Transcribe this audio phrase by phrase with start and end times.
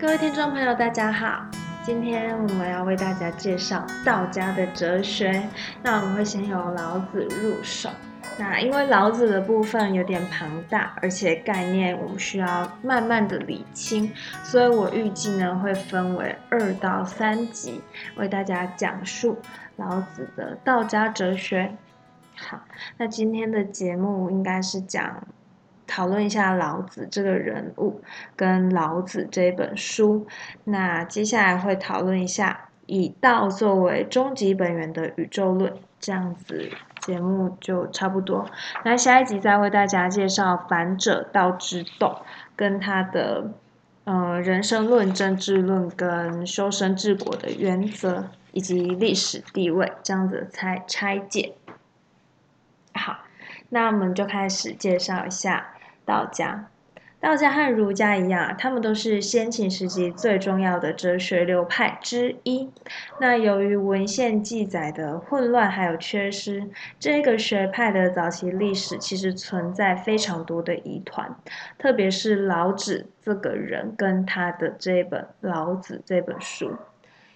[0.00, 1.44] 各位听众朋友，大家好。
[1.84, 5.42] 今天我们要为大家介绍道家的哲学。
[5.82, 7.90] 那我们会先由老子入手。
[8.38, 14.10] 那因为老子的部分有点庞大，而且概念我们需要慢慢的理清，
[14.42, 17.82] 所以我预计呢会分为二到三集
[18.16, 19.36] 为大家讲述
[19.76, 21.76] 老子的道家哲学。
[22.36, 22.58] 好，
[22.96, 25.22] 那今天的节目应该是讲。
[25.90, 28.00] 讨论一下老子这个人物
[28.36, 30.24] 跟老子这本书，
[30.62, 38.46] 那接下来会讨论一下以道作为终极本源的宇宙论，这样子节目就差不多。
[38.84, 42.14] 那下一集再为大家介绍反者道之动，
[42.54, 43.50] 跟他的
[44.04, 51.54] 呃人生论、政治论跟修身治国的原则以及历史地位这样子拆拆解。
[52.94, 53.24] 好，
[53.70, 55.66] 那我们就开始介绍一下。
[56.10, 56.68] 道家，
[57.20, 62.68] 道家和儒家一样，他们都是先秦时期最重要的哲学流派之一。
[63.20, 71.36] 那由于文献记载的混乱还有缺失，这个学派的早期历史其实存在非常多的疑团。
[71.78, 76.74] 特别是老子这个人跟他的这本《老子》这本书，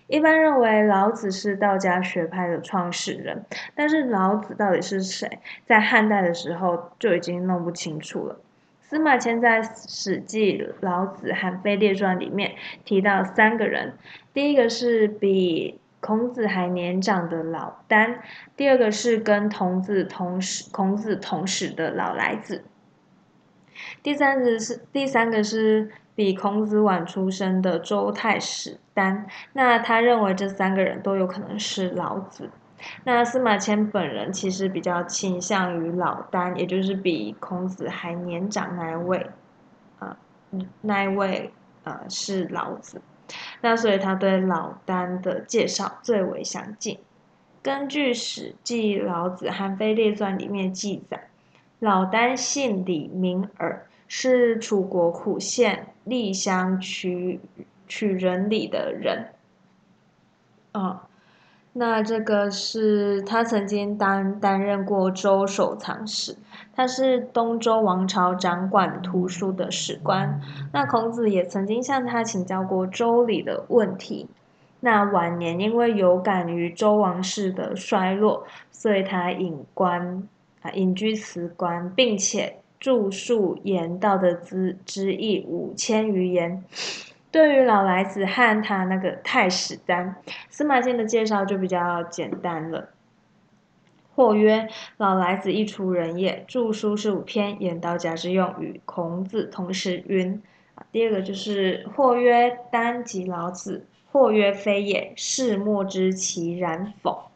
[0.08, 3.45] 一般认为老子是道家学派的创始人，
[3.77, 8.41] 但是老子到底是谁，在汉代的时候就已经弄不清楚了。
[8.86, 12.54] 司马迁在《史记·老子韩非列传》里面
[12.84, 13.94] 提到三个人，
[14.34, 18.18] 第一个是比孔子还年长的老聃，
[18.55, 22.62] 第二个是跟孔子同时孔子同时的老来子，
[24.02, 29.27] 第三个是第三个是比孔子晚出生的周太史丹。
[29.55, 32.50] 那他认为这三个人都有可能是老子。
[33.05, 39.30] 那司马迁本人其实比较倾向于老聃，也就是比孔子还年长那一位，
[39.98, 40.17] 啊，
[40.83, 41.51] 那一位
[41.85, 43.01] 呃是老子。
[43.62, 46.98] 那所以他对老聃的介绍最为详尽。
[47.62, 51.29] 根据《史记·老子韩非列传》里面记载，
[51.79, 57.41] 老聃姓李，名耳，是楚国苦县栗乡曲
[57.89, 59.29] 曲人里的人。
[60.73, 61.01] 嗯。
[61.77, 66.36] 那这个是他曾经担担任过周守藏史，
[66.73, 70.40] 他是东周王朝掌管图书的史官。
[70.73, 74.29] 那孔子也曾经向他请教过周礼的问题。
[74.79, 80.29] 那晚年因为有感于周王室的衰落，所以他隐官
[80.62, 86.62] 啊隐居辞官，并且著述言道的之之意五千余言。
[87.34, 90.14] 对于老来子和他那个太史丹，
[90.48, 92.90] 司马迁的介绍就比较简单了。
[94.14, 94.68] 或曰：
[94.98, 100.40] 老来子一出人也，著书十五篇，言道家之用，与孔子同时云。
[100.92, 107.33] 第二个就是或曰丹即老子，或曰非也，是莫知其然否。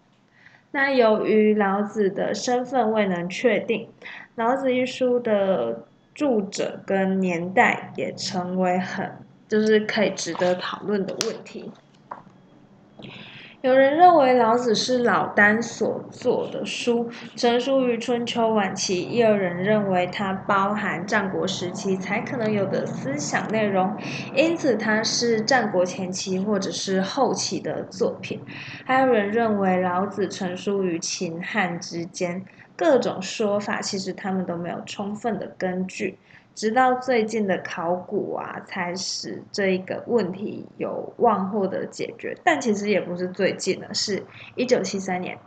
[0.71, 3.89] 那由于老子的身份未能确定，
[4.37, 9.28] 老子一书的著者跟年代也成为很。
[9.49, 11.73] 就是可以值得讨论的问题。
[13.61, 23.97] 有人认为老子是老聃所作的书，成书于春秋晚期；也有人认为它包含战国时期才可能有的思想内容，
[24.33, 28.41] 因此它是战国前期或者是后期的作品。
[28.85, 32.45] 还有人认为老子成书于秦汉之间，
[32.77, 36.17] 各种说法其实他们都没有充分的根据。
[36.59, 42.37] 直到最近的考古啊，才使这一个问题有望获得解决。
[42.43, 44.25] 但其实也不是最近的，是
[44.57, 45.39] 一九七三年。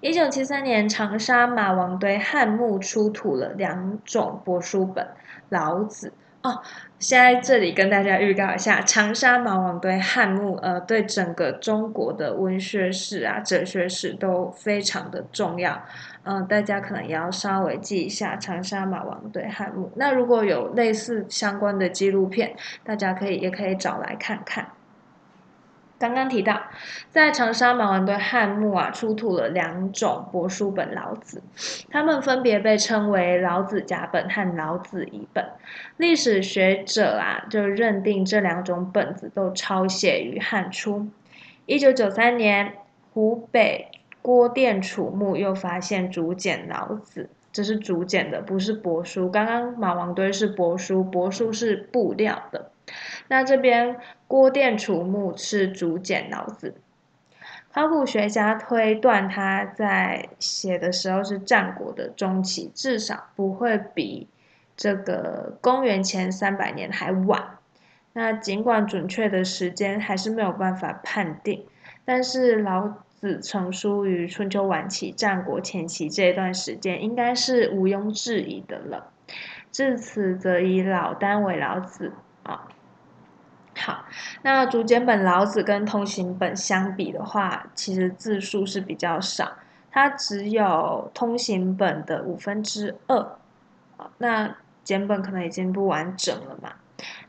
[0.00, 5.04] 一九七三年，长沙马王堆汉墓出土了两种帛书本
[5.48, 6.08] 《老子》
[6.48, 6.62] 哦。
[6.98, 15.80] 现在这里跟大家预告一下，长沙马王堆汉墓，呃，对整个中国的文学史啊、哲学史都非常的重要。
[16.24, 19.92] 嗯，大家可能也要稍微记一下长沙马王堆汉墓。
[19.94, 24.66] 那如果有类似相关的纪录片，大家可以也可以找来看看。
[25.98, 26.62] 刚刚提到，
[27.10, 31.42] 在长沙马王堆汉墓啊，出土了两种帛书本《老子》，
[31.90, 35.44] 它们分别被称为《老子甲本》和《老子乙本》。
[35.96, 41.08] 历史学者啊，就认定这两种本子都抄写于汉初。
[41.66, 42.74] 一九九三年，
[43.12, 43.90] 湖北
[44.22, 49.28] 郭店楚墓又发现竹简《老子》，这是竹简的，不是帛书。
[49.28, 52.70] 刚刚马王堆是帛书，帛书是布料的。
[53.28, 53.96] 那这边
[54.26, 56.74] 郭店楚墓是竹简老子，
[57.72, 64.28] 考古学家推断他在写的时候是战国的中期，至少不会比
[64.76, 67.58] 这个公元前三百年还晚。
[68.14, 71.66] 那尽管准确的时间还是没有办法判定，
[72.04, 72.88] 但是老
[73.20, 79.12] 子成书于春秋晚期、战国前期这一段时间，应该是毋庸置疑的了。
[79.70, 82.12] 至此，则以老聃为老子
[82.42, 82.68] 啊。
[83.88, 84.04] 好，
[84.42, 89.50] 那竹简本老子跟通行本相比的话，其实字数是比较少，
[89.90, 93.38] 它只有通行本的五分之二。
[94.18, 94.54] 那
[94.84, 96.72] 简本可能已经不完整了嘛？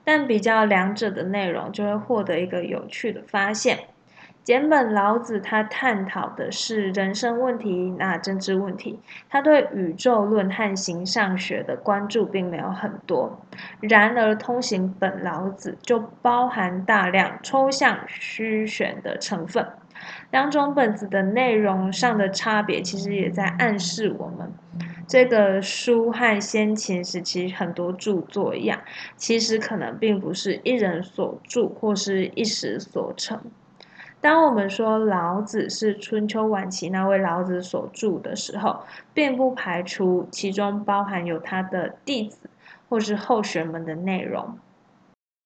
[0.03, 3.79] 但比较两者的内容，就会获得一个有趣的发现。
[4.49, 8.99] 简本老子他探讨的是人生问题，那政治问题，
[9.29, 13.39] 他对宇宙论和形上学的关注并没有很多。
[13.79, 19.63] 然而通行本老子就包含大量抽象虚玄的成分。
[20.31, 24.51] 两种本子的内容上的差别，其实也在暗示我们，
[25.07, 28.81] 这个书和先秦时期很多著作一样，
[29.15, 33.39] 其实可能并不是一人所著或是一时所成。
[34.21, 38.81] 当我们说老子是春秋晚期那位老子所著的时候，
[39.13, 42.49] 并不排除其中包含有他的弟子
[42.89, 44.57] 或是后学们的内容。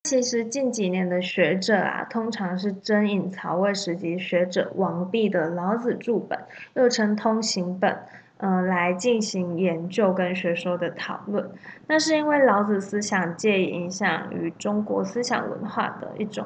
[0.05, 6.39] 其实近几年的学者啊，通常是征引曹魏时期学者王弼的《老子注本》，
[6.73, 7.99] 又称通行本，
[8.37, 11.47] 嗯，来进行研究跟学说的讨论。
[11.87, 16.45] 那是因为老子思想借影响于中国思想文化的一种，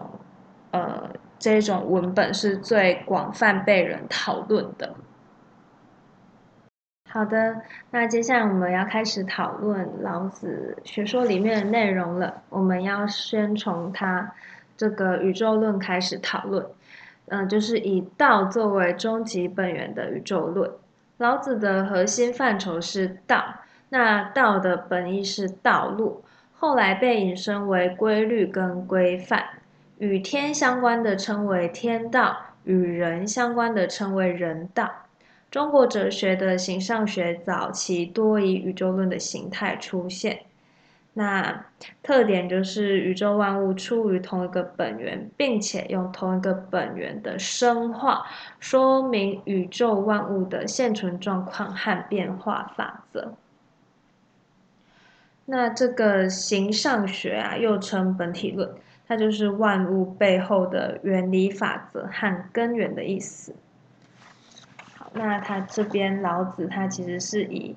[0.71, 1.09] 呃。
[1.39, 4.95] 这种文本是最广泛被人讨论的。
[7.09, 7.61] 好的，
[7.91, 12.43] 那接下来我们要开始讨论老子学说里面的内容了。
[12.49, 14.33] 我们要先从他
[14.75, 16.65] 这个宇宙论开始讨论，
[17.29, 20.69] 嗯，就是以道作为终极本源的宇宙论。
[21.17, 23.43] 老子的核心范畴是道，
[23.89, 26.23] 那道的本意是道路，
[26.53, 29.43] 后来被引申为规律跟规范。
[29.99, 34.91] 与天相关的称为天道，与人相关的称为人道。
[35.49, 40.41] 中国哲学的形上学早期多以宇宙论的形态出现，
[41.13, 41.65] 那
[42.03, 48.27] 特点就是宇宙万物出于同一个本源，并且用同一个本源的生化
[48.59, 53.33] 说明宇宙万物的现存状况和变化法则。
[55.45, 58.69] 那这个形上学啊，又称本体论。
[59.07, 63.55] 它就是万物背后的原理法则和根源的意思。
[64.97, 67.73] 好，那他这边老子他其实是以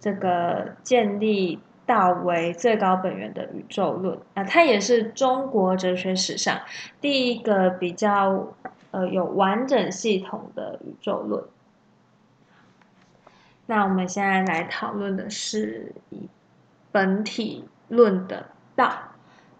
[0.00, 6.60] 这个建立道为最高本源的宇宙论啊，它也是中国哲学史上
[7.00, 8.52] 第一个比较
[8.90, 11.44] 呃有完整系统的宇宙论。
[13.66, 16.28] 那我们现在来讨论的是以
[16.90, 19.11] 本体论的道。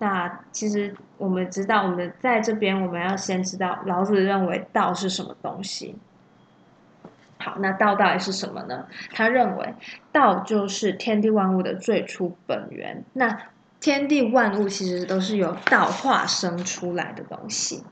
[0.03, 5.95] 那其实我们知道，我们在这边我们要先知道老子认为道是什么东西。
[7.39, 8.85] 好，那道到底是什么呢？
[9.13, 9.75] 他认为
[10.11, 13.05] 道就是天地万物的最初本源。
[13.13, 13.43] 那
[13.79, 17.85] 天地万物其实都是由道化生出来的东西。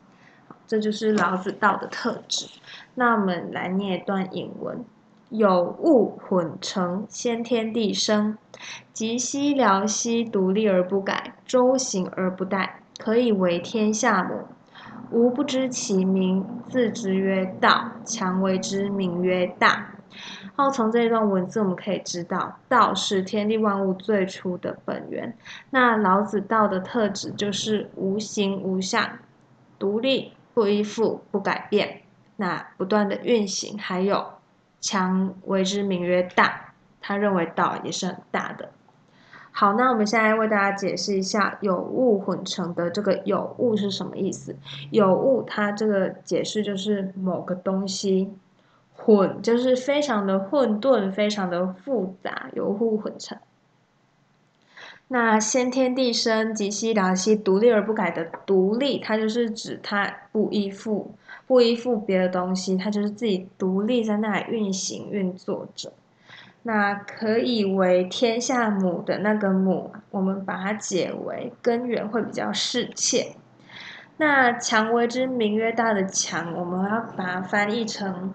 [0.66, 2.48] 这就是老子道的特质。
[2.96, 4.84] 那我们来念一段引文。
[5.30, 8.36] 有物混成，先天地生。
[8.92, 12.68] 极兮辽兮，独立而不改，周行而不殆，
[12.98, 14.46] 可以为天下母。
[15.12, 17.92] 吾不知其名，字之曰道。
[18.04, 19.94] 强为之，名曰大。
[20.56, 25.32] 好从这一段文字，我们可以知道，道是天地万物最初的本源。
[25.70, 29.08] 那老子道的特质就是无形无相，
[29.78, 32.02] 独立不依附不改变，
[32.36, 34.39] 那不断的运行，还有。
[34.80, 38.70] 强为之名曰大，他认为道也是很大的。
[39.52, 44.56] 好，那我们现在为大家解释一下有物混成的这个有物是什么意思？
[44.90, 48.32] 有物它这个解释就是某个东西
[48.94, 53.36] 混，就是非常的混沌，非常的复杂，有物混成。
[55.08, 61.12] 那先天地生，极兮辽兮，独立而不改的独立，它就是指它不依附。
[61.50, 65.92] 不依附别的东西，它就是自己独立在那里运行运作着。
[66.62, 73.32] 那可以为天下母的那个母，我们把它解为根源会比较适切。
[74.18, 78.32] 那强为之名曰大的强，我们要把它翻译成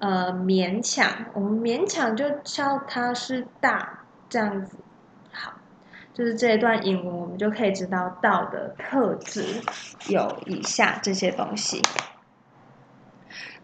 [0.00, 4.76] 呃勉强，我们勉强就叫它是大这样子。
[5.32, 5.54] 好，
[6.12, 9.42] 就是这一段引文，我们就可以知道道的特质
[10.10, 11.80] 有以下这些东西。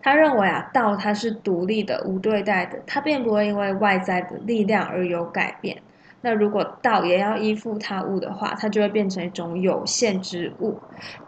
[0.03, 5.81] 他认为啊，道它是独立的、无对待的，它并不会因为外在的力量而有改变。
[6.21, 10.77] 那如果道也要依附他物的话，它就会变成一种有限之物。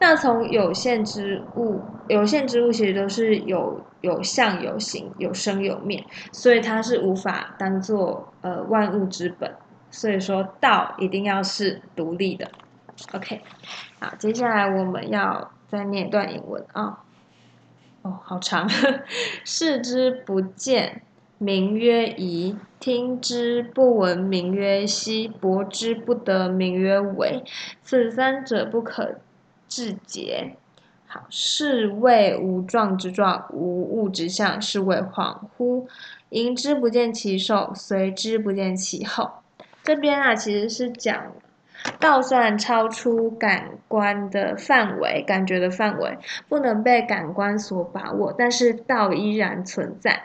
[0.00, 9.52] 那从有限之物，有限之物其实都是有有相有形有生有灭，所以它是无法当做呃万物之本。
[9.92, 12.48] 所以说道一定要是独立的。
[13.12, 13.40] OK，
[14.00, 16.98] 好，接下来我们要再念一段英文啊。
[18.02, 18.68] 哦好长，
[19.44, 21.02] 视之不见。
[21.42, 27.42] 名曰夷，听之不闻，名曰希；博之不得，名曰伪。
[27.82, 29.14] 此三者不可
[29.66, 30.50] 致诘。
[31.06, 35.86] 好，是谓无状之状，无物之象，是谓恍惚。
[36.28, 39.30] 迎之不见其首，随之不见其后。
[39.82, 41.32] 这边啊，其实是讲
[41.98, 46.18] 道虽然超出感官的范围，感觉的范围
[46.48, 50.24] 不能被感官所把握，但是道依然存在。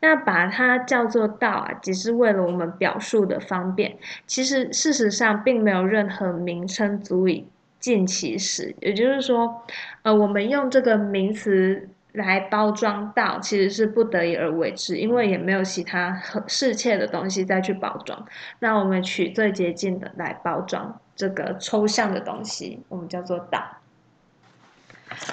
[0.00, 3.96] 那把它叫做道啊，只是为了我们表述的方便。
[4.26, 7.46] 其实事实上并没有任何名称足以
[7.80, 8.74] 尽其实。
[8.80, 9.62] 也就是说，
[10.02, 18.26] 呃，我们用这个名词来包装道，其实是不得已而为之，因为也没有其他很适切的东西再去包装。
[18.58, 23.62] 那我们取最接近的来包装这个抽象的东西，我们叫做道。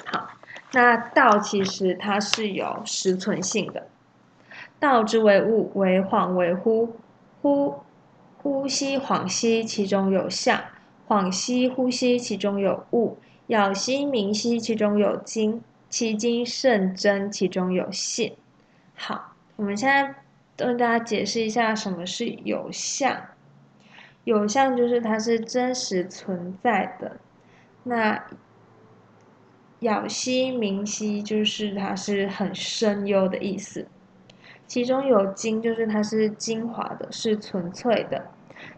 [0.06, 0.30] 好，
[0.72, 3.86] 那道其实它是有实存性的。
[4.78, 6.88] 道之为物，为恍为惚。
[7.42, 7.80] 呼
[8.42, 10.58] 呼吸恍兮，其中有象；
[11.08, 13.16] 恍兮呼吸，其中有物。
[13.46, 15.62] 杳兮冥兮，其中有精。
[15.90, 18.32] 其精甚真，其中有信。
[18.94, 20.14] 好，我们现在
[20.56, 23.20] 跟大家解释一下什么是有相。
[24.24, 27.18] 有相就是它是真实存在的。
[27.82, 28.22] 那
[29.80, 33.86] 杳兮明兮就是它是很深幽的意思。
[34.66, 38.22] 其中有精，就是它是精华的，是纯粹的；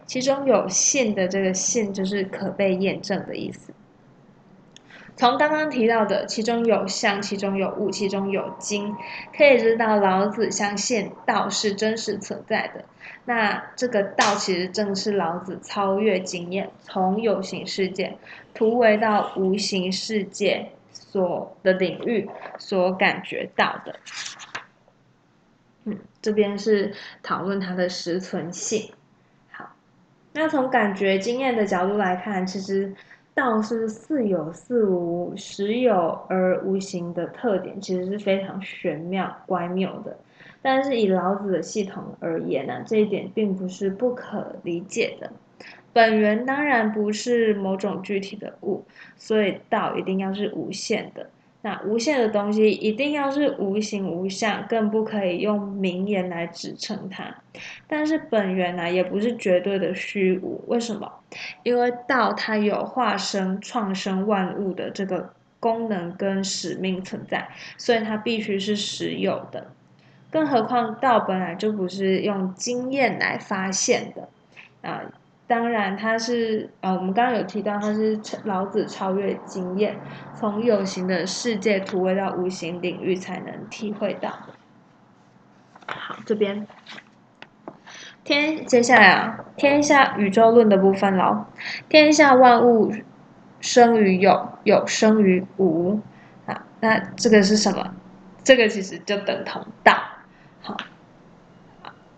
[0.07, 3.71] 其中有信的，这个信就是可被验证的意思。
[5.15, 8.95] 从刚刚提到的，其中有相，其中有物，其中有精，
[9.35, 12.83] 可以知道老子相信道是真实存在的。
[13.25, 18.17] 那这个道其实正是老子超越经验，从有形世界
[18.53, 23.95] 突围到无形世界所的领域所感觉到的。
[25.85, 28.91] 嗯，这边是讨论它的实存性。
[29.51, 29.73] 好，
[30.33, 32.93] 那从感觉经验的角度来看，其实
[33.35, 40.15] 道是似有似无、时有而无形的特点，其实是非常玄妙、乖谬的。
[40.61, 45.31] 但是以老子的系统而言呢，这一点并不是不可理解的。
[45.91, 48.83] 本源当然不是某种具体的物，
[49.15, 51.29] 所以道一定要是无限的。
[51.65, 57.33] 那无限的东西一定要是无形无相，更不可以用名言来指称它。
[57.87, 60.61] 但是本源呢，也不是绝对的虚无。
[60.67, 61.09] 为什么？
[61.63, 69.67] 因为道它有化生、创生万物的这个功能跟使命存在，所以它必须是实有的。
[70.29, 74.27] 更何况道本来就不是用经验来发现的
[74.89, 75.01] 啊。
[75.53, 79.95] 当然，它是呃，我们刚刚有提到，它是老子超越经验，
[80.33, 84.31] 从有形的世界突围到无形领域才能体会到。
[85.85, 86.65] 好，这边
[88.23, 91.45] 天，接下来啊，天下宇宙论的部分喽。
[91.87, 92.91] 天下万物
[93.61, 96.01] 生于有，有生于无。
[96.47, 97.93] 啊，那这个是什么？
[98.43, 99.93] 这个其实就等同道。
[100.63, 100.75] 好。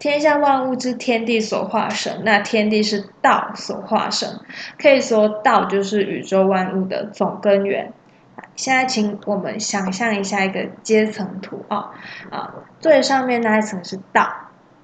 [0.06, 4.40] 天下万物之天地所化生，那天地是道所化生，
[4.78, 7.92] 可以说道就是宇宙万物的总根源。
[8.56, 11.90] 现在，请我们想象一下一个阶层图啊
[12.30, 14.30] 啊，最上面那一层是道，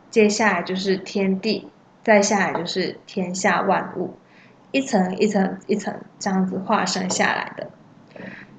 [0.10, 1.70] 接下来就是天地，
[2.04, 4.18] 再下来就是天下万物，
[4.72, 7.68] 一层一层一层这样子化生下来的。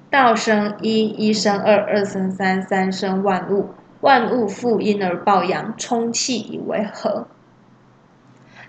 [0.09, 3.71] 道生一，一生二，二生三，三生万物。
[4.03, 7.25] 万物负阴而抱阳，充气以为和。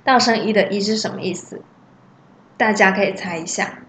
[0.05, 1.61] 道生一的一是什么意思？
[2.57, 3.81] 大家可以猜一下。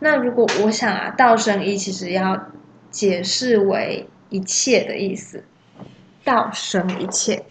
[0.00, 2.46] 那如果我想啊，道生一其实要
[2.90, 5.44] 解释为一切的意思。
[6.24, 7.44] 道生一切，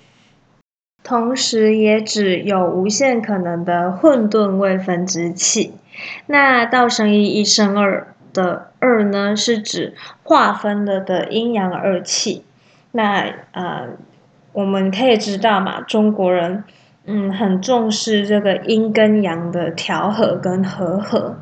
[1.04, 5.76] 同时也指有无限可能的混沌未分之气。
[6.26, 12.44] 那道生一，一生二的二呢，是指划分了的阴阳二气。
[12.92, 13.88] 那呃，
[14.54, 16.64] 我们可以知道嘛，中国人
[17.06, 21.38] 嗯很重视这个阴跟阳的调和跟和合。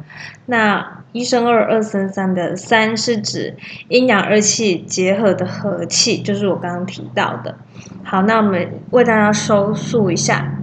[0.45, 3.55] 那一生二，二生三的三是指
[3.87, 7.55] 阴阳二气结合的和气，就是我刚刚提到的。
[8.03, 10.55] 好，那我们为大家收束一下，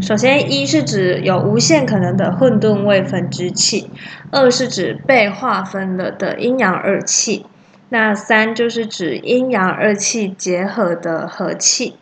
[0.00, 3.90] 首先一是指有无限可能的混沌未分之气，
[4.30, 7.46] 二是指被划分了的阴阳二气，
[7.92, 11.94] 那三就是指阴阳二气结合的和气。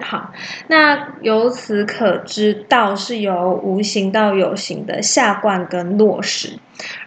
[0.00, 0.32] 好，
[0.66, 6.58] 那由此可知，道是由无形到有形的下贯跟落实，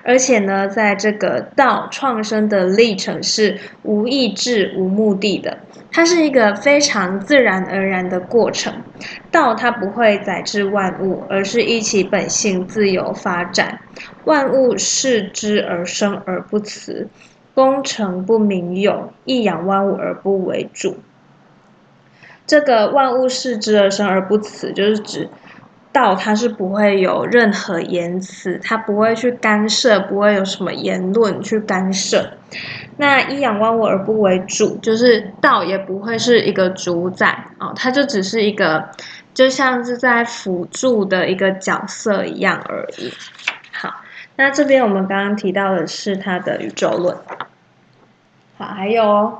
[0.04, 5.58] 而且呢，在这个道创生的历程是无意志、无目的的，
[5.92, 8.72] 它是一个非常自然而然的过程。
[9.32, 13.82] 道它不会载至万物，而是依其本性自由发展，
[14.26, 17.10] 万物视之而生而不辞，
[17.58, 21.00] 功成不名有，一养万物而不为主。
[22.46, 25.28] 这个万物视之而生而不辞，就是指
[25.92, 32.30] 道它是不会有任何言辞，它不会去干涉，不会有什么言论去干涉。
[32.98, 38.88] 那一养万物而不为主，就是道也不会是一个主宰哦，它就只是一个，
[39.34, 43.12] 就像是在辅助的一个角色一样而已。
[43.72, 43.96] 好，
[44.36, 47.18] 那这边我们刚刚提到的是它的宇宙论。
[48.58, 49.38] 好，还有。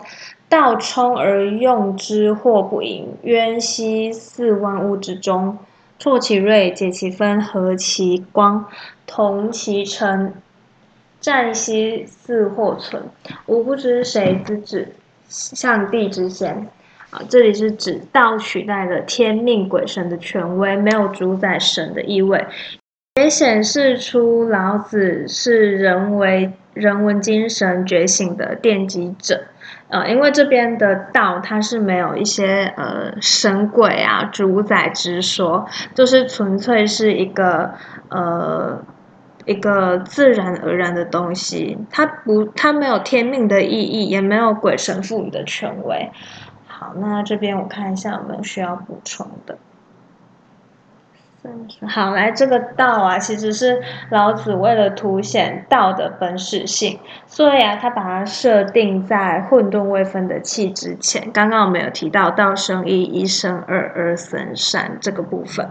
[0.50, 3.06] 道冲而用之，或不盈。
[3.24, 5.58] 渊兮似万物之中，
[6.00, 8.66] 挫其锐，解其分，和其光，
[9.06, 10.34] 同其尘。
[11.20, 13.04] 战兮似或存。
[13.48, 14.88] 吾不知谁之子，
[15.28, 16.66] 象帝之先。
[17.10, 22.46] 啊，这里是指道取代了天命鬼神的权威，没有主宰神的意味，
[23.16, 29.46] 也显示出老子是人为人文精神觉醒的奠基者。
[29.90, 37.72] 呃，因为这边的道它是没有一些呃神鬼啊主宰之说，就是纯粹是一个
[38.10, 38.82] 呃
[39.46, 46.12] 一个自然而然的东西，它不它没有天命的意义，也没有鬼神赋予的权威。
[46.68, 49.58] 好，那这边我看一下有没有需要补充的。
[51.88, 61.30] 好，来这个道啊，其实是老子为了凸显道的本始性，所以啊，他把它设定在混沌未分的气之前。
[61.32, 65.70] 刚刚我们有提到道生一，一生二，二生三这个部分。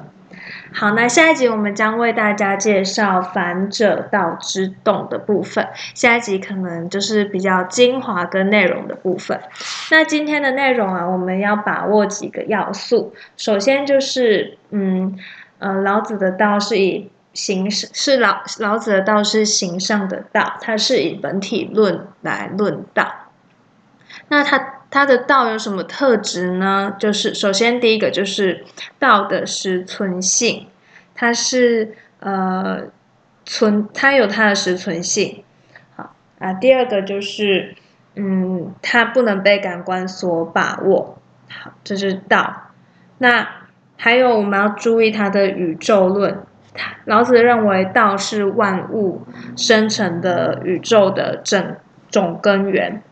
[0.72, 5.66] 好，那下一集我们将为大家介绍反者道之动的部分。
[5.94, 9.40] 下一集可能就是比较精华跟内容的部分。
[9.90, 13.14] 那今天的内容啊，我们要把握几个要素。
[13.36, 15.16] 首先就是嗯。
[15.58, 23.12] 呃，老子的道是以形是老老子的道是形上的道，它是以本体论来论道。
[24.28, 26.96] 那它它的道有什么特质呢？
[26.98, 28.64] 就是首先第一个就是
[28.98, 30.66] 道的实存性，
[31.14, 32.84] 它是呃
[33.44, 35.44] 存，它有它的实存性。
[35.94, 37.74] 好啊，第二个就是
[38.14, 41.18] 嗯，它不能被感官所把握。
[41.50, 42.70] 好，这是道。
[43.18, 43.46] 那
[43.96, 46.38] 还有，我们要注意它的宇宙论。
[47.06, 49.22] 老子认为道是万物
[49.56, 51.76] 生成的宇宙的整
[52.10, 53.02] 总根源。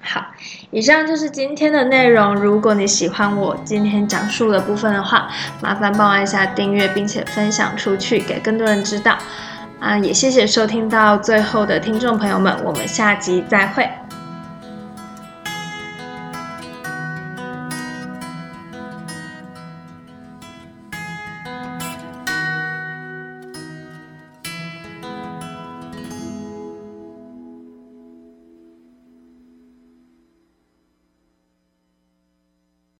[0.00, 0.26] 好，
[0.70, 2.34] 以上就是今天的内容。
[2.36, 5.28] 如果你喜欢我今天讲述的部分的话，
[5.60, 9.18] 麻烦帮我按下订阅，并且分享出去，给更多人知道。
[9.80, 13.88] 啊，也谢谢收听到最后的听众朋友们，我们下集再会。